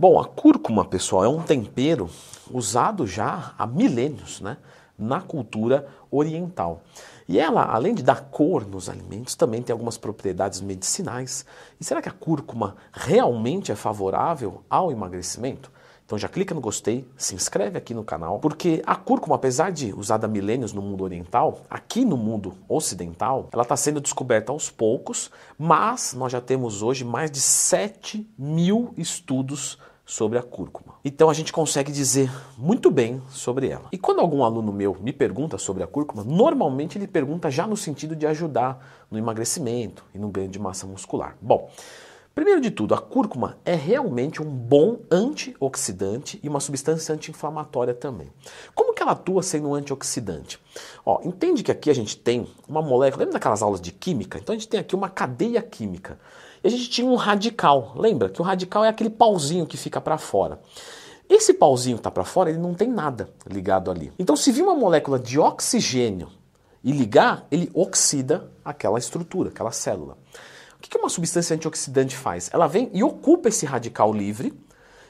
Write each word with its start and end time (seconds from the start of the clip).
Bom, 0.00 0.18
a 0.18 0.24
cúrcuma, 0.24 0.82
pessoal, 0.82 1.26
é 1.26 1.28
um 1.28 1.42
tempero 1.42 2.08
usado 2.50 3.06
já 3.06 3.52
há 3.58 3.66
milênios, 3.66 4.40
né? 4.40 4.56
Na 4.98 5.20
cultura 5.20 5.86
oriental. 6.10 6.80
E 7.28 7.38
ela, 7.38 7.66
além 7.66 7.94
de 7.94 8.02
dar 8.02 8.30
cor 8.30 8.66
nos 8.66 8.88
alimentos, 8.88 9.34
também 9.34 9.60
tem 9.60 9.74
algumas 9.74 9.98
propriedades 9.98 10.62
medicinais. 10.62 11.44
E 11.78 11.84
será 11.84 12.00
que 12.00 12.08
a 12.08 12.12
cúrcuma 12.12 12.76
realmente 12.90 13.70
é 13.70 13.76
favorável 13.76 14.62
ao 14.70 14.90
emagrecimento? 14.90 15.70
Então 16.06 16.16
já 16.18 16.28
clica 16.28 16.54
no 16.54 16.62
gostei, 16.62 17.06
se 17.14 17.34
inscreve 17.34 17.76
aqui 17.76 17.92
no 17.92 18.02
canal, 18.02 18.38
porque 18.40 18.82
a 18.86 18.96
cúrcuma, 18.96 19.36
apesar 19.36 19.70
de 19.70 19.92
usada 19.92 20.26
há 20.26 20.28
milênios 20.28 20.72
no 20.72 20.80
mundo 20.80 21.04
oriental, 21.04 21.60
aqui 21.68 22.06
no 22.06 22.16
mundo 22.16 22.54
ocidental, 22.68 23.50
ela 23.52 23.62
está 23.62 23.76
sendo 23.76 24.00
descoberta 24.00 24.50
aos 24.50 24.70
poucos, 24.70 25.30
mas 25.58 26.14
nós 26.14 26.32
já 26.32 26.40
temos 26.40 26.82
hoje 26.82 27.04
mais 27.04 27.30
de 27.30 27.38
7 27.38 28.28
mil 28.36 28.94
estudos 28.96 29.78
sobre 30.10 30.36
a 30.36 30.42
cúrcuma. 30.42 30.96
Então 31.04 31.30
a 31.30 31.32
gente 31.32 31.52
consegue 31.52 31.92
dizer 31.92 32.28
muito 32.58 32.90
bem 32.90 33.22
sobre 33.28 33.68
ela. 33.68 33.84
E 33.92 33.96
quando 33.96 34.20
algum 34.20 34.42
aluno 34.42 34.72
meu 34.72 34.96
me 35.00 35.12
pergunta 35.12 35.56
sobre 35.56 35.84
a 35.84 35.86
cúrcuma, 35.86 36.24
normalmente 36.24 36.98
ele 36.98 37.06
pergunta 37.06 37.48
já 37.48 37.64
no 37.64 37.76
sentido 37.76 38.16
de 38.16 38.26
ajudar 38.26 39.06
no 39.08 39.16
emagrecimento 39.16 40.04
e 40.12 40.18
no 40.18 40.28
ganho 40.28 40.48
de 40.48 40.58
massa 40.58 40.84
muscular. 40.84 41.36
Bom, 41.40 41.70
Primeiro 42.32 42.60
de 42.60 42.70
tudo, 42.70 42.94
a 42.94 42.98
cúrcuma 42.98 43.58
é 43.64 43.74
realmente 43.74 44.40
um 44.40 44.48
bom 44.48 45.00
antioxidante 45.10 46.38
e 46.42 46.48
uma 46.48 46.60
substância 46.60 47.12
anti-inflamatória 47.12 47.92
também. 47.92 48.32
Como 48.72 48.94
que 48.94 49.02
ela 49.02 49.12
atua 49.12 49.42
sendo 49.42 49.68
um 49.68 49.74
antioxidante? 49.74 50.58
Ó, 51.04 51.20
entende 51.24 51.64
que 51.64 51.72
aqui 51.72 51.90
a 51.90 51.94
gente 51.94 52.16
tem 52.16 52.46
uma 52.68 52.80
molécula, 52.80 53.24
lembra 53.24 53.34
daquelas 53.34 53.62
aulas 53.62 53.80
de 53.80 53.90
química? 53.90 54.38
Então 54.38 54.54
a 54.54 54.56
gente 54.56 54.68
tem 54.68 54.78
aqui 54.78 54.94
uma 54.94 55.10
cadeia 55.10 55.60
química. 55.60 56.18
E 56.62 56.68
a 56.68 56.70
gente 56.70 56.90
tinha 56.90 57.06
um 57.06 57.14
radical. 57.14 57.92
Lembra 57.96 58.28
que 58.28 58.40
o 58.40 58.44
radical 58.44 58.84
é 58.84 58.88
aquele 58.88 59.10
pauzinho 59.10 59.66
que 59.66 59.76
fica 59.76 60.00
para 60.00 60.18
fora. 60.18 60.60
Esse 61.28 61.54
pauzinho 61.54 61.96
que 61.96 62.00
está 62.00 62.10
para 62.10 62.24
fora, 62.24 62.50
ele 62.50 62.58
não 62.58 62.74
tem 62.74 62.88
nada 62.88 63.30
ligado 63.46 63.90
ali. 63.90 64.12
Então, 64.18 64.34
se 64.34 64.50
vir 64.50 64.62
uma 64.62 64.74
molécula 64.74 65.18
de 65.18 65.38
oxigênio 65.38 66.28
e 66.82 66.90
ligar, 66.90 67.46
ele 67.50 67.70
oxida 67.72 68.50
aquela 68.64 68.98
estrutura, 68.98 69.50
aquela 69.50 69.70
célula. 69.70 70.18
O 70.76 70.80
que 70.80 70.98
uma 70.98 71.08
substância 71.08 71.54
antioxidante 71.54 72.16
faz? 72.16 72.50
Ela 72.52 72.66
vem 72.66 72.90
e 72.92 73.04
ocupa 73.04 73.48
esse 73.48 73.64
radical 73.64 74.12
livre, 74.12 74.52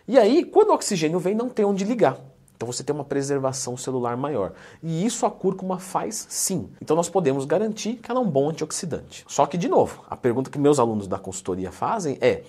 e 0.07 0.19
aí, 0.19 0.45
quando 0.45 0.71
o 0.71 0.75
oxigênio 0.75 1.21
vem, 1.21 1.37
não 1.37 1.49
tem 1.49 1.65
onde 1.65 1.85
ligar. 1.85 2.19
Então 2.61 2.71
você 2.71 2.85
tem 2.85 2.95
uma 2.95 3.07
preservação 3.07 3.75
celular 3.75 4.19
maior. 4.19 4.53
E 4.83 5.07
isso 5.07 5.25
a 5.25 5.31
cúrcuma 5.31 5.79
faz 5.79 6.27
sim. 6.29 6.69
Então 6.79 6.95
nós 6.95 7.09
podemos 7.09 7.47
garantir 7.47 7.95
que 7.95 8.11
ela 8.11 8.21
é 8.21 8.23
um 8.23 8.29
bom 8.29 8.51
antioxidante. 8.51 9.25
Só 9.27 9.47
que, 9.47 9.57
de 9.57 9.67
novo, 9.67 10.05
a 10.11 10.15
pergunta 10.15 10.51
que 10.51 10.59
meus 10.59 10.79
alunos 10.79 11.09
da 11.09 11.19
consultoria 11.19 11.73
fazem 11.73 12.19
é: 12.21 12.43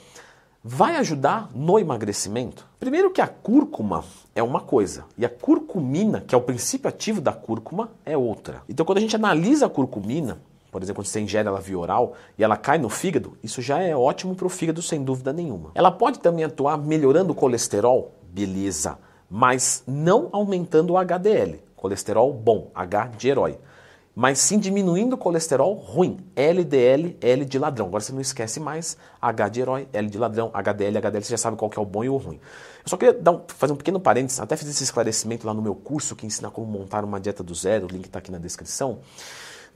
vai 0.61 0.97
ajudar 0.97 1.49
no 1.55 1.79
emagrecimento? 1.79 2.67
Primeiro 2.77 3.09
que 3.11 3.21
a 3.21 3.27
cúrcuma 3.27 4.03
é 4.35 4.43
uma 4.43 4.59
coisa 4.59 5.05
e 5.17 5.23
a 5.23 5.29
curcumina, 5.29 6.19
que 6.19 6.35
é 6.35 6.37
o 6.37 6.41
princípio 6.41 6.89
ativo 6.89 7.21
da 7.21 7.31
cúrcuma, 7.31 7.91
é 8.05 8.17
outra. 8.17 8.63
Então 8.67 8.85
quando 8.85 8.97
a 8.97 9.01
gente 9.01 9.15
analisa 9.15 9.67
a 9.67 9.69
curcumina, 9.69 10.41
por 10.73 10.83
exemplo, 10.83 11.01
quando 11.01 11.07
você 11.07 11.21
ingere 11.21 11.47
ela 11.47 11.61
via 11.61 11.79
oral 11.79 12.15
e 12.37 12.43
ela 12.43 12.57
cai 12.57 12.77
no 12.77 12.89
fígado, 12.89 13.37
isso 13.41 13.61
já 13.61 13.81
é 13.81 13.95
ótimo 13.95 14.35
para 14.35 14.45
o 14.45 14.49
fígado, 14.49 14.81
sem 14.81 15.05
dúvida 15.05 15.31
nenhuma. 15.31 15.71
Ela 15.73 15.89
pode 15.89 16.19
também 16.19 16.43
atuar 16.43 16.77
melhorando 16.77 17.31
o 17.31 17.35
colesterol, 17.35 18.11
beleza, 18.29 18.97
mas 19.33 19.81
não 19.87 20.27
aumentando 20.33 20.91
o 20.91 20.97
HDL, 20.97 21.63
colesterol 21.73 22.33
bom, 22.33 22.69
H 22.75 23.11
de 23.17 23.29
herói, 23.29 23.57
mas 24.13 24.39
sim 24.39 24.59
diminuindo 24.59 25.13
o 25.13 25.17
colesterol 25.17 25.73
ruim, 25.73 26.17
LDL, 26.35 27.15
L 27.21 27.45
de 27.45 27.57
ladrão. 27.57 27.87
Agora 27.87 28.03
você 28.03 28.11
não 28.11 28.19
esquece 28.19 28.59
mais 28.59 28.97
H 29.21 29.47
de 29.47 29.61
herói, 29.61 29.87
L 29.93 30.09
de 30.09 30.17
ladrão, 30.17 30.51
HDL, 30.53 30.97
HDL, 30.97 31.23
você 31.23 31.31
já 31.31 31.37
sabe 31.37 31.55
qual 31.55 31.71
que 31.71 31.79
é 31.79 31.81
o 31.81 31.85
bom 31.85 32.03
e 32.03 32.09
o 32.09 32.17
ruim. 32.17 32.41
Eu 32.83 32.89
só 32.89 32.97
queria 32.97 33.17
um, 33.31 33.41
fazer 33.47 33.71
um 33.71 33.77
pequeno 33.77 34.01
parênteses, 34.01 34.41
até 34.41 34.57
fiz 34.57 34.67
esse 34.67 34.83
esclarecimento 34.83 35.47
lá 35.47 35.53
no 35.53 35.61
meu 35.61 35.75
curso 35.75 36.13
que 36.13 36.25
ensina 36.25 36.51
como 36.51 36.67
montar 36.67 37.05
uma 37.05 37.17
dieta 37.17 37.41
do 37.41 37.55
zero, 37.55 37.85
o 37.85 37.89
link 37.89 38.07
está 38.07 38.19
aqui 38.19 38.31
na 38.31 38.37
descrição 38.37 38.99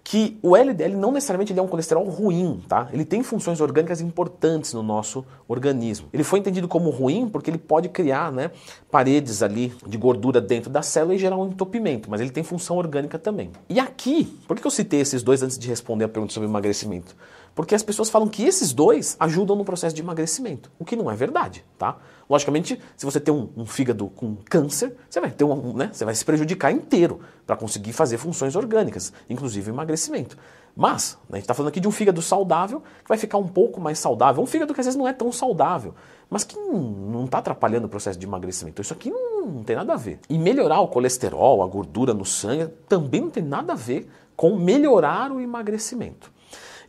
que 0.08 0.38
o 0.44 0.56
LDL 0.56 0.96
não 0.96 1.12
necessariamente 1.12 1.52
é 1.58 1.60
um 1.60 1.68
colesterol 1.68 2.08
ruim, 2.08 2.64
tá? 2.70 2.88
Ele 2.94 3.04
tem 3.04 3.24
funções 3.24 3.60
orgânicas 3.60 4.02
importantes 4.02 4.72
no 4.72 4.84
nosso 4.84 5.26
organismo. 5.48 6.08
Ele 6.14 6.24
foi 6.24 6.38
entendido 6.38 6.68
como 6.68 6.92
ruim 6.92 7.28
porque 7.28 7.50
ele 7.50 7.58
pode 7.58 7.90
criar, 7.90 8.32
né, 8.32 8.52
paredes 8.92 9.42
ali 9.42 9.74
de 9.88 9.98
gordura 9.98 10.40
dentro 10.40 10.70
da 10.70 10.84
célula 10.84 11.16
e 11.16 11.18
gerar 11.18 11.38
um 11.38 11.48
entupimento, 11.48 12.08
mas 12.08 12.22
ele 12.22 12.30
tem 12.30 12.44
função 12.44 12.78
orgânica 12.78 13.18
também. 13.18 13.50
E 13.68 13.80
aqui, 13.80 14.26
por 14.48 14.56
que 14.56 14.68
eu 14.68 14.70
citei 14.70 15.02
esses 15.02 15.24
dois 15.24 15.42
antes 15.42 15.58
de 15.58 15.68
responder 15.68 16.06
a 16.06 16.08
pergunta 16.08 16.32
sobre 16.32 16.48
emagrecimento? 16.48 17.16
Porque 17.56 17.74
as 17.74 17.82
pessoas 17.82 18.10
falam 18.10 18.28
que 18.28 18.44
esses 18.44 18.74
dois 18.74 19.16
ajudam 19.18 19.56
no 19.56 19.64
processo 19.64 19.96
de 19.96 20.02
emagrecimento, 20.02 20.70
o 20.78 20.84
que 20.84 20.98
não 20.98 21.10
é 21.10 21.16
verdade, 21.16 21.64
tá? 21.78 21.98
Logicamente, 22.30 22.80
se 22.98 23.06
você 23.06 23.20
tem 23.20 23.34
um, 23.34 23.50
um 23.56 23.66
fígado 23.66 24.08
com 24.10 24.36
câncer, 24.50 24.96
você 25.10 25.22
vai 25.22 25.32
ter 25.32 25.46
um, 25.46 25.74
né, 25.74 25.90
você 25.94 26.04
vai 26.04 26.14
se 26.14 26.26
prejudicar 26.26 26.72
inteiro 26.72 27.22
para 27.48 27.56
conseguir 27.56 27.94
fazer 27.94 28.18
funções 28.18 28.58
orgânicas, 28.58 29.14
inclusive 29.30 29.72
emagrecimento. 29.72 30.38
Mas, 30.76 31.18
né, 31.30 31.34
a 31.34 31.36
gente 31.38 31.44
está 31.44 31.54
falando 31.54 31.70
aqui 31.70 31.80
de 31.80 31.88
um 31.88 31.92
fígado 31.92 32.22
saudável 32.22 32.82
que 32.82 33.08
vai 33.08 33.18
ficar 33.18 33.38
um 33.38 33.48
pouco 33.48 33.80
mais 33.80 34.00
saudável. 34.00 34.44
Um 34.44 34.48
fígado 34.48 34.74
que 34.74 34.82
às 34.82 34.86
vezes 34.86 34.98
não 34.98 35.08
é 35.08 35.14
tão 35.14 35.32
saudável, 35.32 35.96
mas 36.30 36.44
que 36.44 36.58
não 36.60 37.24
está 37.24 37.38
atrapalhando 37.38 37.86
o 37.86 37.90
processo 37.90 38.20
de 38.20 38.26
emagrecimento. 38.26 38.82
Isso 38.82 38.92
aqui 38.92 39.10
não, 39.10 39.46
não 39.46 39.64
tem 39.64 39.78
nada 39.78 39.94
a 39.94 39.98
ver. 39.98 40.20
E 40.30 40.38
melhorar 40.38 40.82
o 40.82 40.90
colesterol, 40.90 41.64
a 41.64 41.68
gordura 41.68 42.14
no 42.14 42.26
sangue, 42.26 42.68
também 42.90 43.22
não 43.22 43.30
tem 43.30 43.44
nada 43.44 43.72
a 43.72 43.76
ver 43.76 44.10
com 44.36 44.58
melhorar 44.58 45.32
o 45.32 45.40
emagrecimento. 45.40 46.35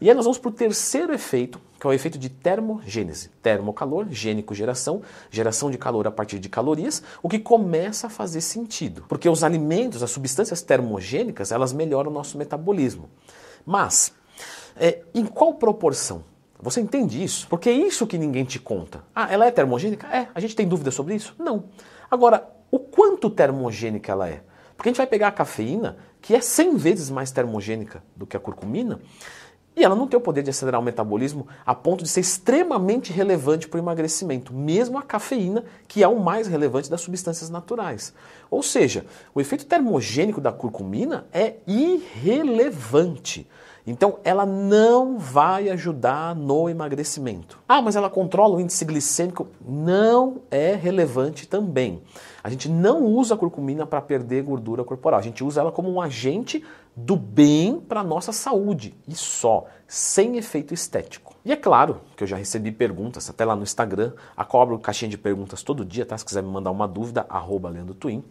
E 0.00 0.08
aí 0.08 0.14
nós 0.14 0.24
vamos 0.24 0.38
para 0.38 0.48
o 0.48 0.52
terceiro 0.52 1.14
efeito, 1.14 1.60
que 1.78 1.86
é 1.86 1.90
o 1.90 1.92
efeito 1.92 2.18
de 2.18 2.28
termogênese. 2.28 3.30
Termocalor, 3.42 4.06
gênico 4.10 4.54
geração, 4.54 5.02
geração 5.30 5.70
de 5.70 5.78
calor 5.78 6.06
a 6.06 6.10
partir 6.10 6.38
de 6.38 6.48
calorias, 6.48 7.02
o 7.22 7.28
que 7.28 7.38
começa 7.38 8.06
a 8.06 8.10
fazer 8.10 8.40
sentido. 8.40 9.04
Porque 9.08 9.28
os 9.28 9.42
alimentos, 9.42 10.02
as 10.02 10.10
substâncias 10.10 10.62
termogênicas, 10.62 11.52
elas 11.52 11.72
melhoram 11.72 12.10
o 12.10 12.14
nosso 12.14 12.36
metabolismo. 12.36 13.08
Mas, 13.64 14.12
é, 14.76 15.02
em 15.14 15.24
qual 15.24 15.54
proporção? 15.54 16.24
Você 16.60 16.80
entende 16.80 17.22
isso? 17.22 17.46
Porque 17.48 17.68
é 17.68 17.72
isso 17.72 18.06
que 18.06 18.16
ninguém 18.16 18.44
te 18.44 18.58
conta. 18.58 19.04
Ah, 19.14 19.30
ela 19.30 19.46
é 19.46 19.50
termogênica? 19.50 20.06
É. 20.08 20.28
A 20.34 20.40
gente 20.40 20.56
tem 20.56 20.66
dúvida 20.66 20.90
sobre 20.90 21.14
isso? 21.14 21.34
Não. 21.38 21.64
Agora, 22.10 22.48
o 22.70 22.78
quanto 22.78 23.28
termogênica 23.28 24.12
ela 24.12 24.28
é? 24.28 24.42
Porque 24.76 24.88
a 24.88 24.90
gente 24.90 24.98
vai 24.98 25.06
pegar 25.06 25.28
a 25.28 25.32
cafeína, 25.32 25.96
que 26.20 26.34
é 26.34 26.40
100 26.40 26.76
vezes 26.76 27.10
mais 27.10 27.30
termogênica 27.30 28.02
do 28.14 28.26
que 28.26 28.36
a 28.36 28.40
curcumina, 28.40 29.00
e 29.76 29.84
ela 29.84 29.94
não 29.94 30.08
tem 30.08 30.16
o 30.16 30.22
poder 30.22 30.42
de 30.42 30.48
acelerar 30.48 30.80
o 30.80 30.84
metabolismo 30.84 31.46
a 31.64 31.74
ponto 31.74 32.02
de 32.02 32.08
ser 32.08 32.20
extremamente 32.20 33.12
relevante 33.12 33.68
para 33.68 33.76
o 33.76 33.82
emagrecimento, 33.82 34.54
mesmo 34.54 34.96
a 34.96 35.02
cafeína, 35.02 35.64
que 35.86 36.02
é 36.02 36.08
o 36.08 36.18
mais 36.18 36.46
relevante 36.48 36.90
das 36.90 37.02
substâncias 37.02 37.50
naturais. 37.50 38.14
Ou 38.50 38.62
seja, 38.62 39.04
o 39.34 39.40
efeito 39.40 39.66
termogênico 39.66 40.40
da 40.40 40.50
curcumina 40.50 41.26
é 41.30 41.56
irrelevante. 41.66 43.46
Então, 43.86 44.18
ela 44.24 44.44
não 44.44 45.16
vai 45.16 45.68
ajudar 45.68 46.34
no 46.34 46.68
emagrecimento. 46.68 47.60
Ah, 47.68 47.80
mas 47.80 47.94
ela 47.94 48.10
controla 48.10 48.56
o 48.56 48.60
índice 48.60 48.84
glicêmico? 48.84 49.46
Não 49.64 50.38
é 50.50 50.74
relevante 50.74 51.46
também. 51.46 52.02
A 52.42 52.50
gente 52.50 52.68
não 52.68 53.04
usa 53.04 53.34
a 53.34 53.38
curcumina 53.38 53.86
para 53.86 54.00
perder 54.00 54.42
gordura 54.42 54.82
corporal. 54.82 55.20
A 55.20 55.22
gente 55.22 55.44
usa 55.44 55.60
ela 55.60 55.70
como 55.70 55.88
um 55.88 56.00
agente 56.00 56.64
do 56.96 57.14
bem 57.14 57.78
para 57.78 58.02
nossa 58.02 58.32
saúde 58.32 58.94
e 59.06 59.14
só, 59.14 59.66
sem 59.86 60.38
efeito 60.38 60.72
estético. 60.72 61.36
E 61.44 61.52
é 61.52 61.56
claro 61.56 62.00
que 62.16 62.24
eu 62.24 62.26
já 62.26 62.36
recebi 62.36 62.72
perguntas, 62.72 63.28
até 63.28 63.44
lá 63.44 63.54
no 63.54 63.62
Instagram, 63.62 64.14
a 64.34 64.44
cobro 64.44 64.78
caixinha 64.78 65.10
de 65.10 65.18
perguntas 65.18 65.62
todo 65.62 65.84
dia, 65.84 66.06
tá? 66.06 66.16
Se 66.16 66.24
quiser 66.24 66.42
me 66.42 66.48
mandar 66.48 66.70
uma 66.70 66.88
dúvida, 66.88 67.26
arroba 67.28 67.68
Leandro 67.68 67.94
Twin. 67.94 68.24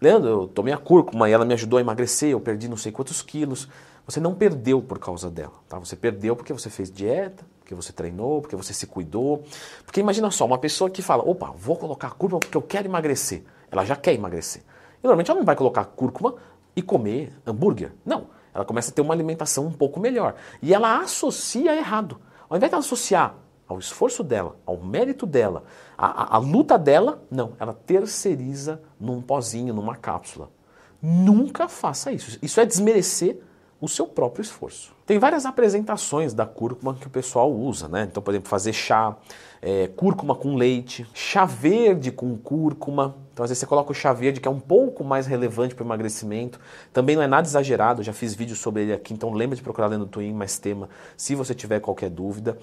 Leandro, 0.00 0.28
eu 0.28 0.48
tomei 0.48 0.74
a 0.74 0.76
cúrcuma 0.76 1.30
e 1.30 1.32
ela 1.32 1.44
me 1.44 1.54
ajudou 1.54 1.78
a 1.78 1.80
emagrecer, 1.80 2.30
eu 2.30 2.40
perdi 2.40 2.68
não 2.68 2.76
sei 2.76 2.90
quantos 2.90 3.22
quilos. 3.22 3.68
Você 4.06 4.20
não 4.20 4.34
perdeu 4.34 4.82
por 4.82 4.98
causa 4.98 5.30
dela, 5.30 5.54
tá? 5.68 5.78
Você 5.78 5.94
perdeu 5.94 6.34
porque 6.34 6.52
você 6.52 6.68
fez 6.68 6.90
dieta, 6.90 7.46
porque 7.60 7.74
você 7.74 7.92
treinou, 7.92 8.42
porque 8.42 8.56
você 8.56 8.74
se 8.74 8.86
cuidou. 8.88 9.44
Porque 9.86 10.00
imagina 10.00 10.30
só, 10.30 10.44
uma 10.44 10.58
pessoa 10.58 10.90
que 10.90 11.00
fala, 11.00 11.22
opa, 11.22 11.54
vou 11.56 11.76
colocar 11.76 12.10
cúrcuma 12.10 12.40
porque 12.40 12.56
eu 12.56 12.62
quero 12.62 12.88
emagrecer. 12.88 13.44
Ela 13.70 13.84
já 13.84 13.96
quer 13.96 14.12
emagrecer. 14.12 14.62
E 15.02 15.06
normalmente 15.06 15.30
ela 15.30 15.38
não 15.38 15.46
vai 15.46 15.56
colocar 15.56 15.84
cúrcuma 15.84 16.34
e 16.76 16.82
comer 16.82 17.32
hambúrguer. 17.46 17.92
Não, 18.04 18.28
ela 18.52 18.64
começa 18.64 18.90
a 18.90 18.94
ter 18.94 19.02
uma 19.02 19.14
alimentação 19.14 19.66
um 19.66 19.72
pouco 19.72 19.98
melhor. 19.98 20.34
E 20.62 20.72
ela 20.72 21.00
associa 21.00 21.74
errado. 21.76 22.20
Ao 22.48 22.56
invés 22.56 22.70
de 22.70 22.78
associar 22.78 23.34
ao 23.66 23.78
esforço 23.78 24.22
dela, 24.22 24.56
ao 24.64 24.76
mérito 24.76 25.26
dela, 25.26 25.64
à, 25.96 26.36
luta 26.38 26.78
dela, 26.78 27.22
não, 27.30 27.54
ela 27.58 27.72
terceiriza 27.72 28.80
num 29.00 29.20
pozinho, 29.20 29.74
numa 29.74 29.96
cápsula. 29.96 30.50
Nunca 31.00 31.68
faça 31.68 32.12
isso. 32.12 32.38
Isso 32.42 32.60
é 32.60 32.66
desmerecer 32.66 33.38
o 33.80 33.88
seu 33.88 34.06
próprio 34.06 34.42
esforço. 34.42 34.94
Tem 35.06 35.18
várias 35.18 35.44
apresentações 35.44 36.32
da 36.32 36.46
cúrcuma 36.46 36.94
que 36.94 37.06
o 37.06 37.10
pessoal 37.10 37.52
usa, 37.52 37.88
né? 37.88 38.08
Então, 38.10 38.22
por 38.22 38.30
exemplo, 38.30 38.48
fazer 38.48 38.72
chá, 38.72 39.14
é, 39.60 39.86
cúrcuma 39.88 40.34
com 40.34 40.54
leite, 40.54 41.06
chá 41.12 41.44
verde 41.44 42.10
com 42.10 42.34
cúrcuma. 42.38 43.14
Então, 43.32 43.44
às 43.44 43.50
vezes 43.50 43.60
você 43.60 43.66
coloca 43.66 43.92
o 43.92 43.94
chá 43.94 44.14
verde, 44.14 44.40
que 44.40 44.48
é 44.48 44.50
um 44.50 44.60
pouco 44.60 45.04
mais 45.04 45.26
relevante 45.26 45.74
para 45.74 45.82
o 45.82 45.86
emagrecimento. 45.86 46.58
Também 46.90 47.16
não 47.16 47.22
é 47.22 47.26
nada 47.26 47.46
exagerado, 47.46 48.02
já 48.02 48.14
fiz 48.14 48.34
vídeo 48.34 48.56
sobre 48.56 48.82
ele 48.82 48.94
aqui, 48.94 49.12
então 49.12 49.30
lembra 49.30 49.56
de 49.56 49.62
procurar 49.62 49.88
dentro 49.88 50.06
do 50.06 50.10
Twin 50.10 50.32
mais 50.32 50.58
tema, 50.58 50.88
se 51.16 51.34
você 51.34 51.54
tiver 51.54 51.80
qualquer 51.80 52.08
dúvida. 52.08 52.56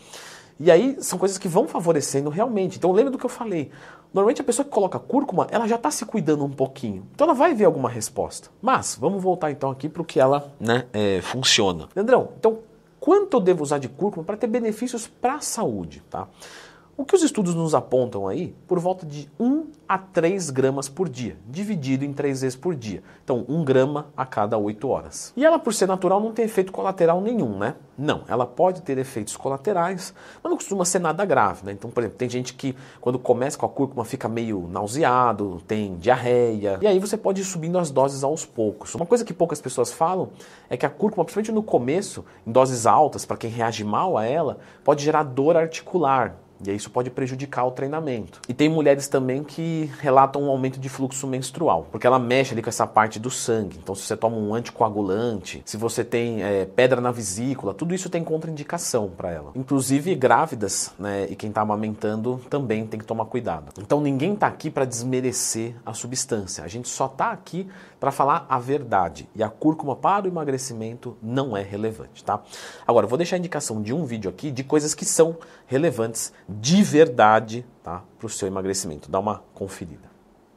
E 0.63 0.69
aí 0.69 0.97
são 0.99 1.17
coisas 1.17 1.39
que 1.39 1.47
vão 1.47 1.67
favorecendo 1.67 2.29
realmente. 2.29 2.77
Então 2.77 2.91
lembra 2.91 3.11
do 3.11 3.17
que 3.17 3.25
eu 3.25 3.29
falei. 3.29 3.71
Normalmente 4.13 4.41
a 4.41 4.43
pessoa 4.43 4.63
que 4.63 4.69
coloca 4.69 4.99
cúrcuma, 4.99 5.47
ela 5.49 5.67
já 5.67 5.75
está 5.75 5.89
se 5.89 6.05
cuidando 6.05 6.43
um 6.43 6.51
pouquinho. 6.51 7.07
Então 7.15 7.25
ela 7.25 7.33
vai 7.33 7.55
ver 7.55 7.65
alguma 7.65 7.89
resposta. 7.89 8.49
Mas 8.61 8.95
vamos 8.99 9.23
voltar 9.23 9.49
então 9.49 9.71
aqui 9.71 9.89
para 9.89 10.03
o 10.03 10.05
que 10.05 10.19
ela 10.19 10.53
né, 10.59 10.85
é, 10.93 11.19
funciona. 11.21 11.89
Leandrão, 11.95 12.30
então 12.37 12.59
quanto 12.99 13.37
eu 13.37 13.41
devo 13.41 13.63
usar 13.63 13.77
de 13.77 13.89
cúrcuma 13.89 14.23
para 14.23 14.37
ter 14.37 14.47
benefícios 14.47 15.07
para 15.07 15.35
a 15.35 15.41
saúde? 15.41 16.03
Tá? 16.09 16.27
O 16.97 17.05
que 17.05 17.15
os 17.15 17.23
estudos 17.23 17.55
nos 17.55 17.73
apontam 17.73 18.27
aí? 18.27 18.53
Por 18.67 18.77
volta 18.77 19.05
de 19.05 19.29
1 19.39 19.65
a 19.87 19.97
3 19.97 20.49
gramas 20.49 20.89
por 20.89 21.09
dia, 21.09 21.37
dividido 21.47 22.05
em 22.05 22.13
3 22.13 22.41
vezes 22.41 22.55
por 22.55 22.75
dia. 22.75 23.01
Então, 23.23 23.45
1 23.47 23.63
grama 23.63 24.07
a 24.15 24.25
cada 24.25 24.57
8 24.57 24.87
horas. 24.87 25.33
E 25.35 25.45
ela, 25.45 25.57
por 25.57 25.73
ser 25.73 25.87
natural, 25.87 26.19
não 26.19 26.31
tem 26.31 26.45
efeito 26.45 26.71
colateral 26.71 27.21
nenhum, 27.21 27.57
né? 27.57 27.75
Não, 27.97 28.23
ela 28.27 28.45
pode 28.45 28.81
ter 28.81 28.97
efeitos 28.97 29.35
colaterais, 29.37 30.13
mas 30.43 30.49
não 30.49 30.57
costuma 30.57 30.85
ser 30.85 30.99
nada 30.99 31.23
grave, 31.25 31.65
né? 31.65 31.71
Então, 31.71 31.89
por 31.89 32.01
exemplo, 32.01 32.17
tem 32.17 32.29
gente 32.29 32.53
que 32.53 32.75
quando 32.99 33.17
começa 33.17 33.57
com 33.57 33.65
a 33.65 33.69
cúrcuma 33.69 34.05
fica 34.05 34.27
meio 34.27 34.67
nauseado, 34.67 35.61
tem 35.67 35.95
diarreia, 35.95 36.77
e 36.81 36.87
aí 36.87 36.99
você 36.99 37.17
pode 37.17 37.41
ir 37.41 37.45
subindo 37.45 37.79
as 37.79 37.89
doses 37.89 38.23
aos 38.23 38.45
poucos. 38.45 38.93
Uma 38.95 39.05
coisa 39.05 39.25
que 39.25 39.33
poucas 39.33 39.61
pessoas 39.61 39.91
falam 39.91 40.29
é 40.69 40.75
que 40.75 40.85
a 40.85 40.89
cúrcuma, 40.89 41.23
principalmente 41.23 41.51
no 41.51 41.63
começo, 41.63 42.25
em 42.45 42.51
doses 42.51 42.85
altas, 42.85 43.25
para 43.25 43.37
quem 43.37 43.49
reage 43.49 43.83
mal 43.83 44.17
a 44.17 44.25
ela, 44.25 44.59
pode 44.83 45.03
gerar 45.03 45.23
dor 45.23 45.55
articular. 45.55 46.35
E 46.65 46.69
aí 46.69 46.75
isso 46.75 46.89
pode 46.89 47.09
prejudicar 47.09 47.65
o 47.65 47.71
treinamento. 47.71 48.41
E 48.47 48.53
tem 48.53 48.69
mulheres 48.69 49.07
também 49.07 49.43
que 49.43 49.89
relatam 49.99 50.43
um 50.43 50.49
aumento 50.49 50.79
de 50.79 50.89
fluxo 50.89 51.25
menstrual, 51.27 51.87
porque 51.91 52.05
ela 52.05 52.19
mexe 52.19 52.53
ali 52.53 52.61
com 52.61 52.69
essa 52.69 52.85
parte 52.85 53.19
do 53.19 53.29
sangue. 53.29 53.79
Então, 53.81 53.95
se 53.95 54.03
você 54.03 54.15
toma 54.15 54.37
um 54.37 54.53
anticoagulante, 54.53 55.61
se 55.65 55.77
você 55.77 56.03
tem 56.03 56.43
é, 56.43 56.65
pedra 56.65 57.01
na 57.01 57.11
vesícula, 57.11 57.73
tudo 57.73 57.93
isso 57.93 58.09
tem 58.09 58.23
contraindicação 58.23 59.09
para 59.09 59.31
ela. 59.31 59.51
Inclusive, 59.55 60.13
grávidas 60.15 60.91
né, 60.99 61.27
e 61.29 61.35
quem 61.35 61.49
está 61.49 61.61
amamentando 61.61 62.39
também 62.49 62.85
tem 62.85 62.99
que 62.99 63.05
tomar 63.05 63.25
cuidado. 63.25 63.71
Então, 63.79 64.01
ninguém 64.01 64.33
está 64.33 64.47
aqui 64.47 64.69
para 64.69 64.85
desmerecer 64.85 65.75
a 65.85 65.93
substância. 65.93 66.63
A 66.63 66.67
gente 66.67 66.87
só 66.87 67.05
está 67.05 67.31
aqui 67.31 67.67
para 67.99 68.11
falar 68.11 68.45
a 68.49 68.57
verdade. 68.57 69.29
E 69.35 69.43
a 69.43 69.49
cúrcuma 69.49 69.95
para 69.95 70.25
o 70.25 70.27
emagrecimento 70.27 71.15
não 71.21 71.55
é 71.55 71.61
relevante, 71.61 72.23
tá? 72.23 72.41
Agora, 72.87 73.05
vou 73.05 73.17
deixar 73.17 73.35
a 73.35 73.39
indicação 73.39 73.81
de 73.81 73.93
um 73.93 74.05
vídeo 74.05 74.29
aqui 74.29 74.49
de 74.49 74.63
coisas 74.63 74.95
que 74.95 75.05
são 75.05 75.37
relevantes 75.67 76.33
de 76.59 76.83
verdade 76.83 77.65
tá, 77.83 78.03
para 78.17 78.27
o 78.27 78.29
seu 78.29 78.47
emagrecimento. 78.47 79.09
Dá 79.09 79.19
uma 79.19 79.43
conferida. 79.53 80.10